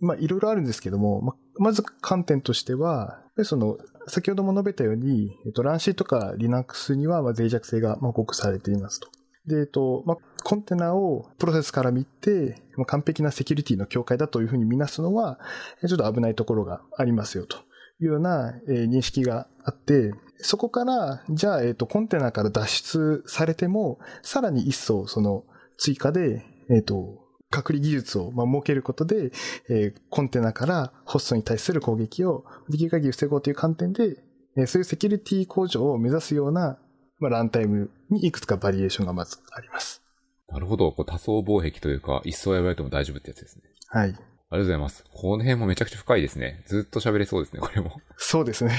[0.00, 9.08] まあ、いろいろあるんですけども、まあ、まず観点としては、その、先ほども述べたように、えっと、ランシーとか Linux にはまあ脆弱性がまあ報告されていますと。
[9.46, 15.38] で、えっと、まあ、コンテナをプロセスから見て、まあ、完璧なセキュリティの境界だというふうに見なすのは、
[15.86, 17.58] ちょっと危ないところがありますよと
[18.00, 25.44] いうような、えー認識があって、そこから、じゃあ、えっ、と、コンテナから脱出されても、さらに一層、その、
[25.76, 27.18] 追加で、えっ、と、
[27.50, 29.32] 隔離技術を、まあ、設けることで、
[29.68, 34.16] えーコンテナからホストに対する攻撃をできる限り防ごうという観点で、
[34.56, 36.78] えーそういうセキュリティ向上を目指すような、
[37.18, 40.02] まあ、ランタイムにいくつかバリエーションがまずあります。
[40.48, 40.90] なるほど。
[40.90, 43.62] こう多層防壁というか、一層やられても大丈夫ってやつですね。
[43.88, 44.08] はい。
[44.08, 45.04] ありがとうございます。
[45.12, 46.64] この辺もめちゃくちゃ深いですね。
[46.66, 48.00] ずっと喋れそうですね、これも。
[48.16, 48.74] そうですね。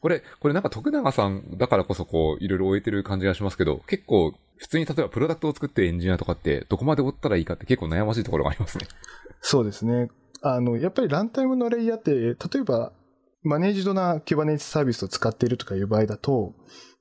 [0.00, 8.86] これ、これなんか徳永さんだからこそこう、いろいろ終えてる感じがしますけど、結構、普通に例えばプロダクトを作ってエンジニアとかって、どこまで追ったらいいかって結構悩ましいところがありますね。
[9.40, 10.08] そうですね。
[10.40, 12.92] あの、やっぱりランタイムのレイヤーって、例えば、
[13.42, 16.54] マネージドな Kubernetes サービスを使っているとかいう場合だと、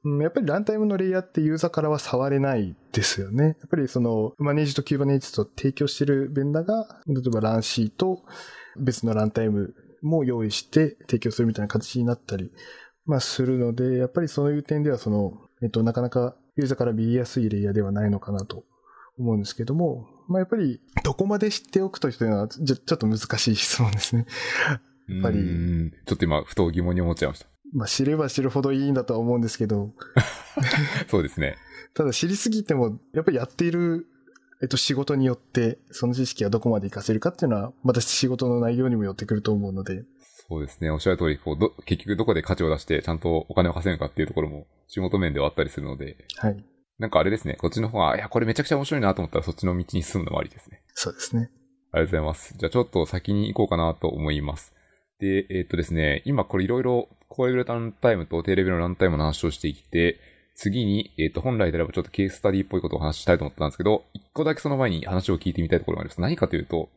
[0.04, 3.44] うんやっぱりランタイムのレイヤーってユーザーからは触れないですよね。
[3.44, 8.24] やっぱりその、マネージド Kubernetes と提供しているベンダーが、例えばランシーと
[8.80, 12.52] 別のランタイムも用意して提供するみたいな形になったり、
[13.06, 18.66] まあするので、やっぱりそういう点ではその、えっと、なかなかユーザーから見えやすいレイヤーではないのかなと
[19.18, 24.26] 思うんですけども、まあやっぱりどこまで知っておくというのはちょっと難しい質問ですね。
[25.10, 25.40] やっぱり
[26.06, 27.48] ちょっと今、ふと疑問に思っちゃいました。
[27.74, 29.94] まあ知れば知るほどいいんだとは思うんですけど、
[31.10, 31.58] そうですね。
[31.94, 34.08] ただ知りすぎても、やっぱりやっている、
[34.62, 40.04] えっと、仕事によって、その知識がどこまで活かせるかっていうのは、また仕事の内容にもよってくると思うので、
[40.48, 40.90] そうですね。
[40.90, 46.66] おっしゃる通り、こう、ど、結局どこで価値を出してちゃんとお金を稼ぐかっていうところも仕事面ではあったりするので、はい。
[47.00, 50.82] なんかあれですね、こっちの方は、いや、これめちゃくちゃ面白いなと思ったらそっちの道に進むのもありですね。
[50.94, 51.50] そうですね。
[51.92, 52.56] ありがとうございます。
[52.58, 54.74] じゃあちょっと先に行こうかなと思います。
[55.20, 60.20] で、えーっとですね、今これいろいろ、高レベルランタイムと低レベルのランタイムの話をしていて、
[60.56, 66.22] 次に、えーっと、本来であればちょっとケーススタディっぽいことをお話ししたいと思ったんですけど、一個だけその前に話を聞いてみたいところがあります。
[66.22, 66.90] 何かというと、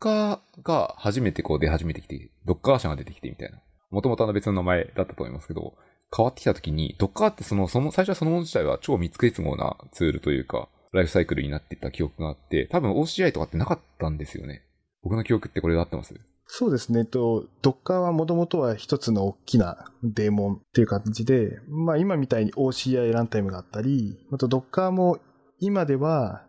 [0.00, 3.58] ドッカーが初めてこう出始めてきて、ドッカー社が出てきてみたいな。
[3.90, 5.74] もともとあの別の名前だったと思いますけど、
[6.16, 14.62] 変わってきた時に、ドッカーってその、その、最初はそのもの自体は超密結合なツールというか、ライフサイクルになっていった記憶があって、多分 OCI とかってなかったんですよね。
[15.02, 16.14] 僕の記憶ってこれで合ってます？
[16.46, 17.00] そうですね。
[17.00, 25.18] えっと、Docker はもともとは一つの大きなデーモンっていう感じで、まあ今みたいに OCI ランタイムがあったり、あと Docker も
[25.58, 26.46] 今では、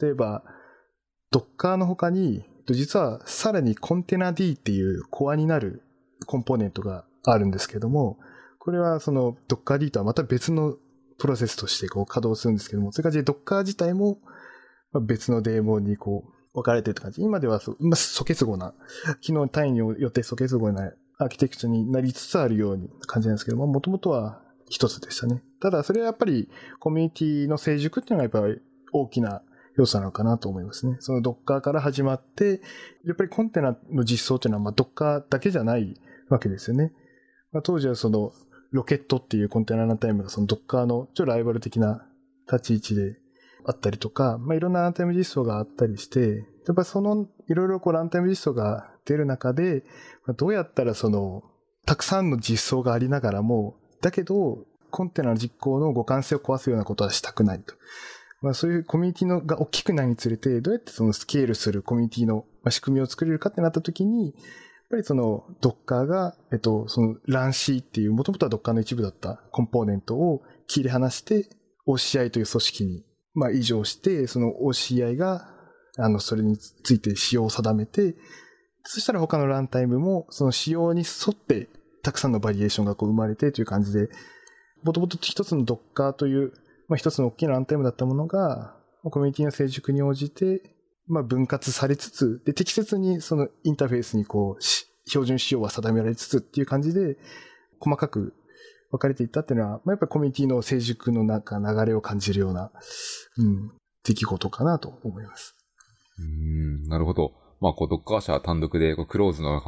[0.00, 0.44] 例えば
[1.34, 5.82] Docker の他に、実はさらにコンテナ D っていうコアになる
[6.26, 8.18] コンポーネントがあるんですけども、
[8.58, 10.76] これはその Docker-D とはまた別の
[11.18, 14.18] プロセスとしてこう稼働するんですけども、それから Docker 自体も
[15.02, 17.22] 別のデーモンにこう分かれてるって感じ。
[17.22, 18.74] 今ではそ、まあ、素結合な、
[19.20, 25.42] 機能単位によって素結合なアーキテクチャになりつつあるように感じなんですけども、もともとは一つでしたね。
[25.60, 29.42] ただ、それはやっぱりコミュニティの成熟っていうのがやっぱり大きな
[29.76, 30.96] 要素なのかなと思いますね。
[31.00, 32.60] その Docker から始まって、
[33.04, 36.92] やっぱりコンテナの実装っていうのはまあ Docker だけじゃないわけですよね。
[37.52, 38.32] まあ、当時はその
[38.70, 42.06] ロケットっていうコンテナランタイムがその Docker のちょっとライバル的な
[42.50, 43.16] 立ち位置で
[43.64, 49.84] あったりとか、まあ、いろんなランタイム実装があったりして、やっぱそのいろいろこうランタイム実装が出る中で、
[50.26, 51.42] まあどうやったらその、
[51.86, 57.74] たくさんの実装がありながらも、だけど、コンテナの実行の互換性を壊すようなことはしたくないと。
[58.40, 64.34] まあそういうコミュニティのが大きくなるにつれて、どうやってそのスケールするコミュニティの仕組みを作れるかってなった時に、やっ
[64.90, 71.48] ぱりその Docker が、えっと、その LANC っていう、もともとは Docker の一部だったコンポーネントを切り離して
[71.86, 75.48] OCI という組織に、まあ、移譲して、その OCI が、
[75.98, 78.16] あの、それについて仕様を定めて、
[78.84, 81.68] そしたら他のランタイムも、その仕様に沿って、
[82.02, 84.08] たくさんのバリエーションがこう生まれてという感じで、
[84.82, 86.52] もともと一つの Docker という、
[86.90, 88.74] まあ、一つの大きなランタイムだったものが、
[89.04, 90.74] コミュニティの成熟に応じて、
[91.06, 94.62] まあ、分割されつつ、で、適切にそのインターフェースにこう、
[95.06, 97.16] 標準仕様は定められつつっていう感じで、
[97.78, 98.34] 細かく
[98.90, 102.72] 分かれていったっていうのは、まあ、やっぱりコミュニティの成熟の中、流れを感じるような、
[103.38, 103.70] うん、
[104.02, 105.54] 出来事かなと思います。
[106.18, 107.34] うん、なるほど。
[107.60, 109.60] まあ、こう、ドッカー社単独で、こう、クローズの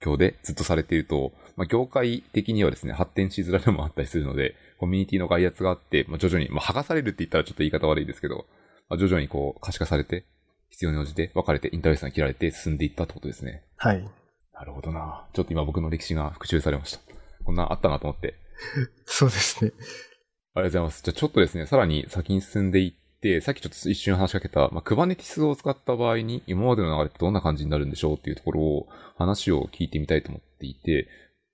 [0.00, 8.46] 環境でずっとされていると、まあ、業界的にはですね、発展しづらいのもあったりするので、コミュニティの外圧があって、まあ、徐々に、まあ、剥がされるって言ったらちょっと言い方悪いですけど、
[8.88, 10.26] まあ、徐々にこう、可視化されて、
[10.68, 13.64] 必要に応じて分かれて、インターフェースが切られて進んでいったってことですね。
[13.76, 14.08] はい。
[14.52, 15.26] なるほどな。
[15.32, 17.00] ちょっと今僕の歴史が復習されました。
[17.44, 18.34] こんなあったなと思って。
[19.06, 19.72] そうですね。
[19.76, 21.02] ありがとうございます。
[21.02, 23.05] じゃあちょっとですね、さらに先に進んでいって、
[23.40, 28.86] さっきちょっと一瞬話しかけた、まあ、クバネティスを使った場合に、今までの流れってどんな感じになるんでしょうっていうところを、
[29.16, 31.08] 話を聞いてみたいと思っていて、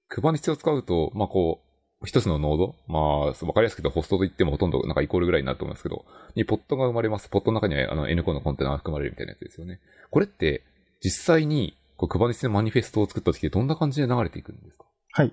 [0.08, 6.04] クバネティスを使うと、まあ、こう、一つのノードまあ、わかりやすく言うとホストと言ってもほとんどなんかイコールぐらいになると思いますけど、
[6.34, 7.28] にポットが生まれます。
[7.28, 9.78] ポットの中にはあの N コのコンテナが含まれるみたいなやつですよね。
[10.10, 10.64] これって、
[11.00, 14.84] 実際に、こう、クバネティスのマニフェストを作った時どんな感じで流れていくんですか？
[15.12, 15.32] はい。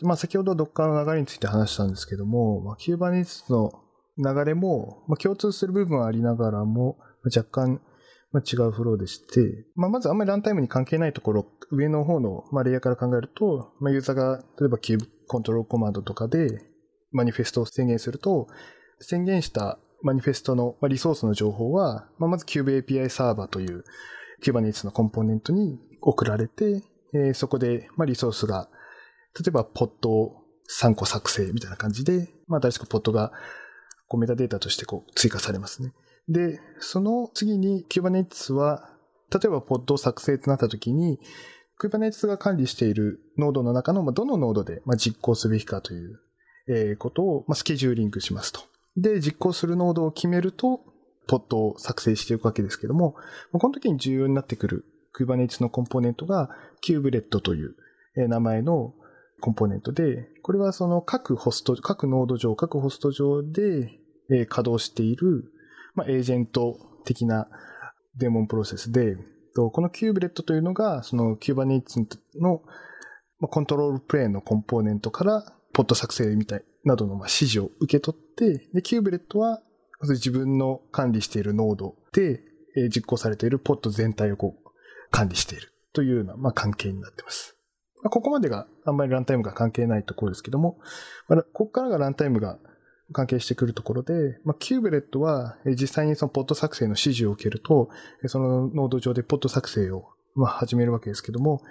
[0.00, 3.72] まあ、先ほど Docker の流れについて話したんですけども、まあ、Kubernetes の
[4.18, 7.80] 流れも、まあ、共通する部分はありながらも、若干、
[8.32, 16.62] まあ、違うフローでして、まあ、まずあんまりランタイムに関係ないところ、上の方の、まあ、レイヤーから考えると、まあ、ユーザーが例えば Cube コントロールコマンドとかで
[17.12, 18.48] マニフェストを宣言すると、
[19.00, 23.84] 宣言したマニフェストのまあリソースの情報は、まあ、まず Cube API サーバーという
[24.42, 26.82] Kubernetes のコンポーネントに送られて、
[27.14, 28.68] えーそこでまあリソースが、
[29.38, 30.42] 例えばポットを
[30.80, 33.32] 3個作成みたいな感じで、まあ、新しくポットが
[34.08, 35.92] こうメタデータとしてこう追加されますね。
[36.28, 38.90] で、その次に Kubernetes は、
[39.32, 41.18] 例えばポッドを作成となった時に、
[41.80, 48.60] Kubernetes が管理しているノードの中のどのノードで実行すべきかということをスケジューリングしますと。
[48.96, 50.80] で、実行するノードを決めると、
[51.28, 53.16] ポットを作成していくわけですけども、
[53.52, 54.84] この時に重要になってくる
[55.18, 56.50] Kubernetes のコンポーネントが
[56.82, 57.74] Kubelet という
[58.16, 58.94] 名前の
[59.40, 65.52] コンポーネントで、これはその各ホスト、各ノード上、各ホスト上でえ稼働している、
[65.94, 67.48] まあ、エージェント的な
[68.16, 69.16] デーモンプロセスで、
[69.54, 72.04] この Kubelet というのが、その Kubernetes
[72.40, 72.62] の
[73.40, 79.62] コントロールプレーンのコンポーネントから、ポット作成みたいなどの指示を受け取って、で、Kubelet は
[80.02, 82.42] 自分の管理しているノードで、
[82.90, 84.70] 実行されているポッド全体をこう
[85.10, 87.55] 管理しているというような、まあ、関係になっています。
[88.06, 90.78] まあ、ここまでがあんまりランタイムが関係ないところですけども、
[91.26, 92.60] まあ、ここからがランタイムが
[93.12, 97.88] 関係してくるところで、まあ、 kubelet は実際にそのポッド作成の指示を受けると、
[98.26, 101.62] そのノード上でポッド作成をまあ始めるわけですけども、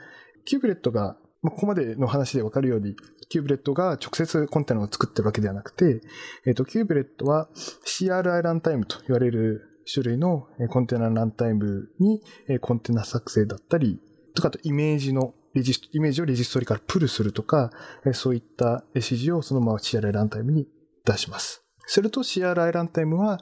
[0.43, 2.97] kubelet が、まあ、ここまでの話でわかるように、
[3.29, 6.01] kubelet が直接コンテナを作ってるわけではなくて、
[6.45, 7.47] えっ、ー、と、 kubelet は
[7.85, 12.21] CRI ランタイムと言われる種類のコンテナランタイムに
[12.59, 14.01] コンテナ作成だったり、
[14.33, 17.71] とかとイメージのレジイメージをレジストリからプルするとか、
[18.13, 20.67] そういった指示をそのまま CRI ランタイムに
[21.05, 21.63] 出します。
[21.87, 23.39] すると CRI ランタイムは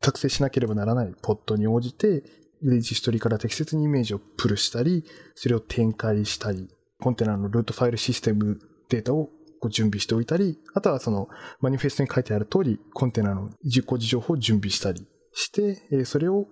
[0.00, 2.22] 作成しなければならないポッドに応じて、
[2.62, 6.68] レジストリから適切にイメージをプルしたり、それを展開したり、
[7.00, 9.30] コンテナのルートファイルシステムデータを
[9.68, 11.28] 準備しておいたり、あとはその
[11.60, 16.46] マニフェストに書いてある通り、コンテナの実行時情報を準備したりして、それを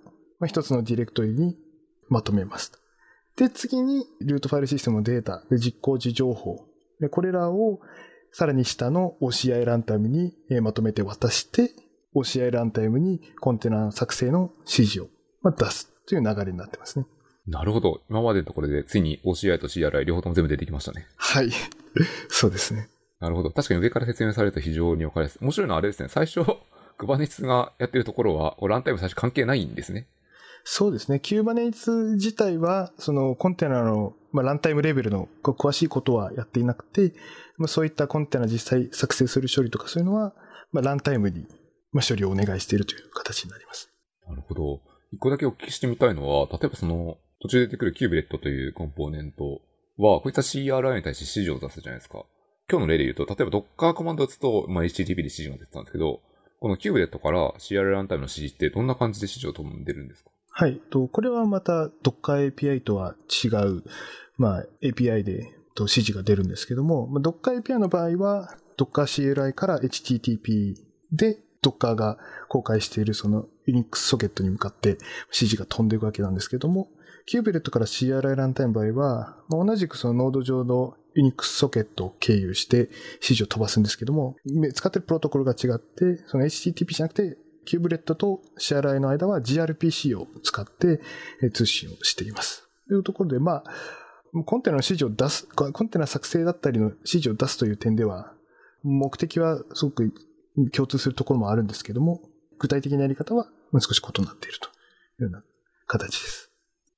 [0.46, 1.56] 一つのディレクトリに
[2.08, 2.72] まとめます。
[3.36, 6.66] で、次に、ルートファイルシステムのデータ、実行時情報。
[7.10, 7.80] これらを、
[8.32, 11.72] さらに下の OCI ランタイムにまとめて渡して、
[12.14, 15.08] OCI ランタイムにコンテナ作成の指示を
[15.50, 17.06] 出すという流れになってますね。
[17.46, 18.00] なるほど。
[18.08, 21.06] 今までのところで、ついに OCI と CRI 両方とも全部出てきましたね。
[21.16, 21.50] はい。
[22.28, 22.88] そうですね。
[23.20, 23.50] なるほど。
[23.50, 25.38] 確かに上から説明されると非常にわかりやすい。
[25.42, 26.08] 面白いのはあれですね。
[26.08, 26.40] 最初、
[26.96, 30.06] クバネツがやってるところは、ランタイム最初関係ないんですね。
[30.64, 31.20] そうですね。
[31.20, 37.12] キューバネイツ自体は、そのコンテナの、まあ、ランタイムレベルの詳しいことはやっていなくて、
[37.58, 40.34] まあ、そういったコンテナ実際作成する処理とかそういうのは、
[40.72, 41.46] まあ、ランタイムに、
[41.92, 43.90] まあ、処理をお願いしているという形になります。
[44.26, 44.80] なるほど。
[45.12, 49.60] 一個だけお聞きしてみたいのは、例えばその、途中で出てくる kubelet というコンポーネント
[49.98, 52.24] は、こういった CRI に対して指示を出すじゃないですか。
[52.70, 56.20] 今日の例で言うと、例えば Docker コマンドを打つと、まあ、HTTP で指示が出てたんですけど、
[56.58, 60.30] この kubelet から CRI ランタイムの指示ってどんな感じで指示を飛んでるんですか？
[60.56, 60.80] はい。
[60.88, 63.82] と、これはまた Docker API とは違う、
[64.38, 70.76] まあ、API で指示が出るんですけども、まあ、Docker API の場合は Docker CLI から HTTP
[71.10, 75.00] で Docker が公開しているその Unix ソケットに向かって指
[75.32, 76.88] 示が飛んでいくわけなんですけども、
[77.26, 82.90] kubelet から CRI ランタイムの場合は、まあ、同じくそのノード上の Unix ソケットを経由して指
[83.22, 84.36] 示を飛ばすんですけども、
[84.72, 91.00] 使ってるプロトコルが違って、その HTTP じゃなくて kubelet と CRI の間は gRPC を使って
[91.52, 92.68] 通信をしています。
[92.88, 93.64] というところで、まあ、
[94.44, 98.32] コンテナの指示を出す、コンテナ作成だったりの指示を出すという点では、
[98.82, 100.12] 目的はすごく
[100.72, 102.20] 共通するところもあるんですけども、
[102.58, 104.70] 具体的なやり方は少し異なっているとい
[105.20, 105.42] うような
[105.86, 106.50] 形です。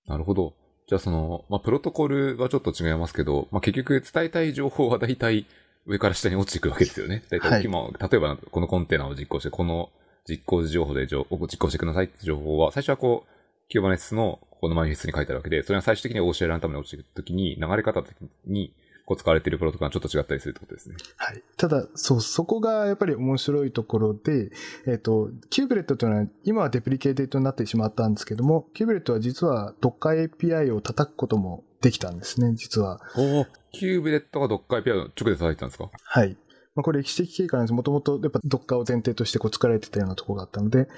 [0.07, 0.55] なるほど。
[0.89, 5.47] じゃあその、まあ、プロトコルはちょっと違いますけど、まあ、結局伝えたい情報は大体
[5.87, 7.25] 上から下に落ちていくわけですよね。
[7.31, 9.91] 大体、はい、例えばこのコンテナを実行して、この
[10.29, 11.25] 実行時情報で実
[11.59, 13.31] 行してくださいって情報は、最初はこう、
[13.69, 18.03] キューバネスのこのマニフェストに書いてあるわけで、それが最終的にランタムに落ちていくときに、流れ方
[18.47, 18.73] に、
[19.05, 20.97] こう使われているプロトコルがちょっと違ったりするってことですね。
[21.17, 21.41] はい。
[21.57, 24.51] ただ、そう、そこがやっぱり面白いところで、
[24.87, 33.01] えっ、ー、と、 kubelet というのは、今は deprecated になってしまったんですけども、 kubelet は実は Docker API を叩くこともできたんですね、実は。
[33.17, 35.89] お kubelet が Docker API を直で叩いたんですか？
[36.03, 36.37] はい。
[36.77, 37.73] まあ、これ歴史的経緯なんです。
[37.73, 40.89] もともとやっぱ Docker を前提としてこう作られてたようなところがあったので、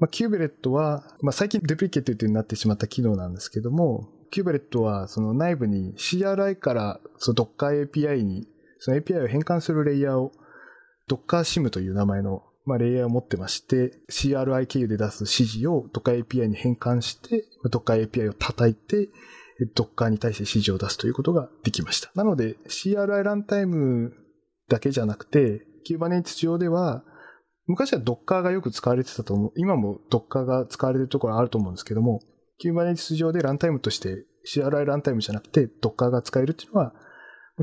[0.00, 10.32] まあ、 kubelet は、まあ、最近 deprecate になってしまった機能なんですけども、 kubelet はその内部に CRI からその Docker API に、その API を変換するレイヤーを
[11.08, 19.10] Docker SIM という名前の、まあ、レイヤーを持ってまして、CRI 経由で出す指示を Docker API に変換して、Docker API を叩いて、
[19.74, 22.10] Docker に対して指示を出すということができました。
[22.14, 24.14] なので CRI ランタイム
[24.70, 27.04] だけじゃなくて、Kubernetes 上では、
[27.66, 29.52] 昔は Docker がよく使われてたと思う。
[29.56, 32.20] 今も Docker が使われてるところあると思うんですけども、
[32.64, 36.94] Kubernetes 上でランタイムとして CRI ランタイムじゃなくて Docker が使えるっていうのは、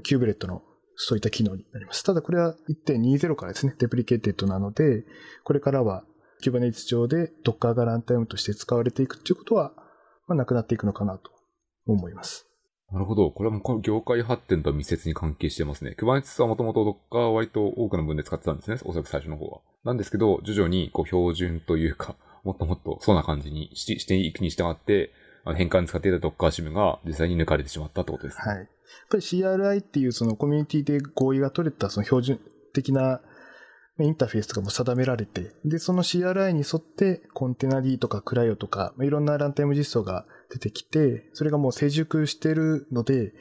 [0.03, 0.61] kubelet の
[0.95, 2.03] そういった機能になります。
[2.03, 2.55] ただこれは
[2.87, 5.05] 1.20からですね、 deprecated なので、
[5.43, 6.03] これからは
[6.43, 9.73] Kubernetes 上で Docker がランタイムとして使われていくっていうことは、
[10.27, 11.31] まあ、なくなっていくのかなと
[11.85, 12.47] 思います。
[12.91, 13.31] なるほど。
[13.31, 15.95] これはもうこの業界発展と密接に関係してますね。
[15.97, 18.77] Kubernetes はもともと Docker は割と多くの分で使ってたんですね。
[18.85, 19.59] おそらく最初の方は。
[19.83, 25.11] なんですけど、徐々にこう標準というか、 もっともっとそうな感じにししていくに従って、
[25.55, 28.43] 変換に使っていた Docker シムが実際に抜かれてしまったってことですね。
[28.45, 28.57] はい。
[28.57, 28.67] やっ
[29.09, 32.39] ぱり CRI っていうそのコミュニティで合意が取れたその標準
[32.73, 33.21] 的な
[33.99, 43.33] インターフェースとかも定められて、で、その CRI に沿ってコンテナ D とかクライオとか、いろんなランタイム実装が出てきて、それがもう成熟してるので、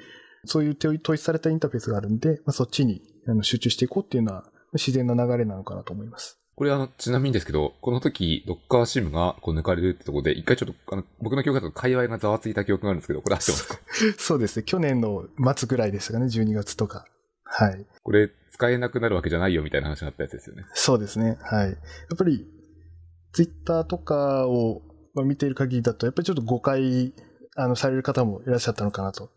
[0.44, 3.02] そういう統一されたインターフェースがあるんで、まあ、そっちに
[3.42, 6.38] 集中していこうっていうのは自然な流れなのかなと思います。
[6.54, 13.78] これあの、ちなみにですけど、この時、ドッカーシムがこう抜かれるってところで、一回ちょっと、あの、僕の記憶だと界隈がざわついた記憶があるんですけど、これ合ってますか？
[14.16, 14.62] そうですね。
[14.62, 17.04] 去年の末ぐらいでしたかね、12月とか。
[17.44, 17.84] はい。
[18.02, 20.64] これ、使えなくなるわけじゃないよみたいな話になったやつですよね。
[20.72, 21.36] そうですね。
[21.42, 21.68] はい。
[21.68, 21.76] やっ
[22.16, 22.46] ぱり、
[23.32, 24.82] ツイッターとかを
[25.26, 27.12] 見ている限りだと、やっぱりちょっと誤解、
[27.54, 29.30] あの、される方もいらっしゃったのかなと。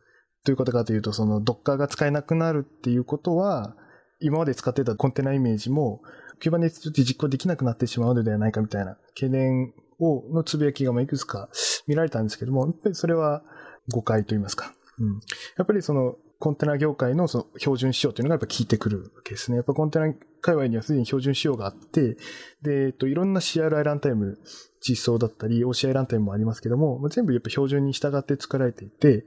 [0.45, 3.75] ということかというと、その、ドッカーが使えなくなるっていうことは、
[4.21, 6.01] 今まで使ってたコンテナイメージも、
[6.41, 11.49] Kubernetes で実行できなくなってしまうのではないかみたいな懸念を、のつぶやきがいくつか
[11.87, 13.43] 見られたんですけども、やっぱりそれは
[13.89, 14.73] 誤解といいますか。
[14.99, 15.19] うん。
[15.57, 19.57] やっぱりその、コンテナ業界のその標準仕様というのがやっぱ効いてくるわけですね。
[19.57, 22.15] やっぱコンテナ界隈にはすでに標準仕様があって、
[22.61, 24.39] で、えっと、いろんな CRI ランタイム
[24.81, 29.25] 実装だったり、OCI ランタイムもありますけども、全部やっぱ標準に従って作られていて、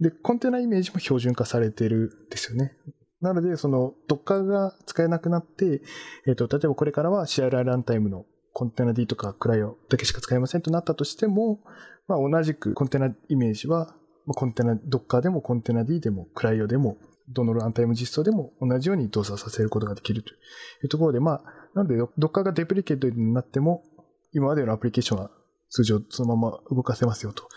[0.00, 2.72] で、コンテナイメージも標準化されてるんですよね。
[3.20, 5.82] なので、その、Docker が使えなくなって、
[6.26, 11.60] えっと、例えばこれからは CRI ランタイムのコンテナ D とかクライオだけしか使えませんとなったとしても、
[12.06, 13.94] まあ、同じくコンテナイメージは、
[14.32, 16.96] コンテナ、Docker でもコンテナ D でもクライオでも、
[17.28, 20.34] どのランタイム実装でも同じように動作させることができるとい
[20.84, 21.42] うところで、まあ、
[21.74, 23.82] なので Docker がデプリケートになっても、
[24.32, 25.30] 今までのアプリケーションは
[25.70, 27.48] 通常そのまま動かせますよと、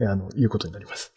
[0.00, 1.12] えーあの、いうことになります。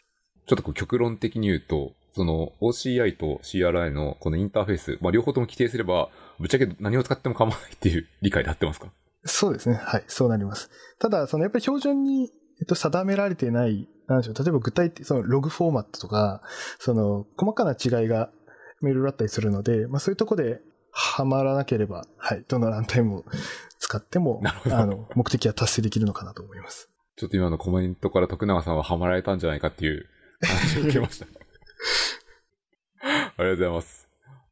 [0.46, 8.92] ちょっとこう極論的に言うと、その OCI と CRI のこのインターフェース、まあ両方とも規定すれば、ぶっちゃけ何を使っても構わないっていう理解で合ってますか？
[9.24, 9.76] そうですね。
[9.76, 10.04] はい。
[10.08, 10.70] そうなります。
[11.00, 14.36] ただ、そのやっぱり標準に、えっと、定められていない、なんでしょう。
[14.36, 16.42] 例えば具体的、そのログフォーマットとか、
[16.80, 18.30] その細かな違いが
[18.82, 22.44] いろいろあったりするので、まあそういうとこではまらなければ、はい。
[22.48, 23.26] どのランタイムを
[23.80, 24.42] 使っても
[24.72, 26.90] あの、目的は達成できるのかなと思います。
[27.16, 30.08] ちょっと今のコメントから徳永さんはハマられたんじゃないかっていう
[30.42, 31.26] 話を受けました。
[33.02, 34.08] ありがとうございます。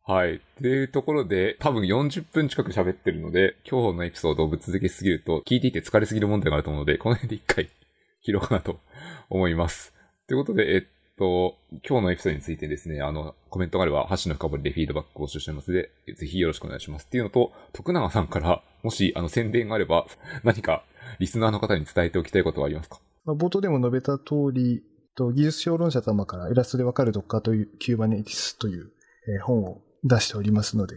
[0.08, 0.36] はい。
[0.36, 7.70] っていうところで、多分40分近く喋ってるので、今日のエピソードをぶっ続けすぎると、聞いていて疲れすぎる問題があると思うので、この辺で一回
[8.26, 8.80] 切ろうかなと
[9.30, 9.94] 思います。
[10.28, 10.84] ということで、えっ
[11.18, 11.56] と、
[11.88, 17.06] 今日のエピソードについてですね、あの、コメントがあれば、ハッシュの深掘りでフィードバックを募集してますので、ぜひよろしくお願いします。
[17.06, 20.08] っていうのと、徳永さんから、もし、あの、宣伝があれば、
[20.44, 20.84] 何か、
[21.20, 24.84] リスナーの方に伝えておきたいことはありますか、冒頭でも述べた通り、
[25.18, 28.92] 技術評論者様からイラストでわかる Docker という Kubernetes という、
[29.44, 30.96] 本を出しておりますので、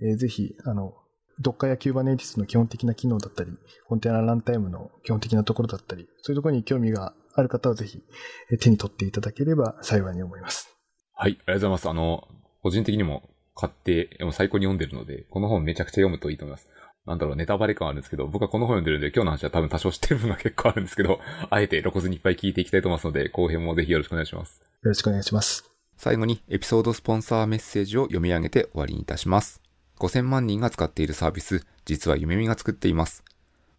[0.00, 0.94] えーぜひ、あの、
[1.42, 3.52] Docker や Kubernetes の基本的な機能だったり、
[3.86, 8.02] コンテナランタイムの基本的なところだったり、そういうところに興味がある方はぜひ、
[8.50, 10.74] えー手に取っていただければ幸いに思います。
[11.14, 11.88] はい、ありがとうございます。
[11.88, 12.28] あの、
[12.62, 16.68] 個人的にも買って、もう最高に読んでるので、この本めちゃくちゃ読むといいと思います。
[17.06, 21.20] なんだろう、ネタバレ感あるんですけど、僕はこの本読んでるんで、今日の話は多分多少知ってる分が結構あるんですけど、
[21.50, 24.60] あえて露骨にいっぱい聞いていきたいと思いますので、後編もぜひよろしくお願いします。
[24.60, 25.64] よろしくお願いします。
[25.96, 29.67] 最後にエピソードスポンサーメッセージを読み上げて終わりにいたします。
[29.98, 33.24] 5000万人が使っているサービス、実は夢見が作っています。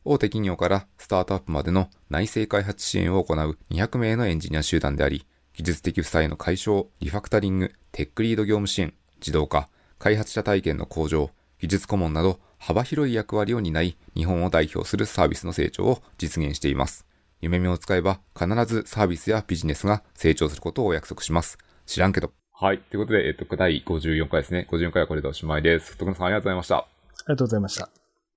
[0.06, 17.06] 大手企業からスタートアップまでの内製開発支援を行う200名のエンジニア集団であり、技術的負債の解消、リファクタリング、テックリード業務支援、自動化、開発者体験の向上、技術顧問など幅広い役割を担い、日本を代表するサービスの成長を実現しています。
[17.42, 21.58] 夢見を使えば必ずサービスやビジネスが成長することをお約束します。
[21.86, 22.32] 知らんけど。
[22.62, 22.80] はい。
[22.80, 24.68] ということで、えっと、第54回ですね。
[24.70, 25.98] 54回はこれでおしまいです。
[25.98, 26.76] 徳野さんありがとうございました。
[26.80, 26.86] あ
[27.20, 27.99] りがとうございました。